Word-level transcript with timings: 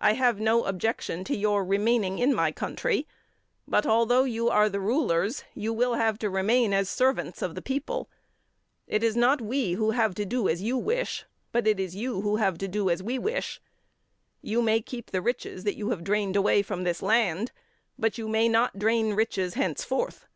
I 0.00 0.14
have 0.14 0.40
no 0.40 0.64
objection 0.64 1.22
to 1.22 1.36
your 1.36 1.64
remaining 1.64 2.18
in 2.18 2.34
my 2.34 2.50
country, 2.50 3.06
but 3.68 3.86
although 3.86 4.24
you 4.24 4.48
are 4.48 4.68
the 4.68 4.80
rulers, 4.80 5.44
you 5.54 5.72
will 5.72 5.94
have 5.94 6.18
to 6.18 6.28
remain 6.30 6.72
as 6.74 6.88
servants 6.88 7.42
of 7.42 7.54
the 7.54 7.62
people. 7.62 8.10
It 8.88 9.04
is 9.04 9.14
not 9.14 9.40
we 9.40 9.74
who 9.74 9.92
have 9.92 10.16
to 10.16 10.24
do 10.26 10.48
as 10.48 10.62
you 10.62 10.76
wish, 10.76 11.26
but 11.52 11.68
it 11.68 11.78
is 11.78 11.94
you 11.94 12.22
who 12.22 12.34
have 12.42 12.58
to 12.58 12.66
do 12.66 12.90
as 12.90 13.04
we 13.04 13.20
wish. 13.20 13.60
You 14.40 14.62
may 14.62 14.80
keep 14.80 15.12
the 15.12 15.22
riches 15.22 15.62
that 15.62 15.76
you 15.76 15.90
have 15.90 16.02
drained 16.02 16.34
away 16.34 16.62
from 16.62 16.82
this 16.82 17.00
land, 17.00 17.52
but 17.96 18.18
you 18.18 18.26
may 18.26 18.48
not 18.48 18.80
drain 18.80 19.14
riches 19.14 19.54
henceforth. 19.54 20.26